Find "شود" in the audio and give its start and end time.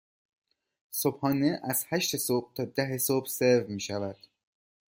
3.81-4.17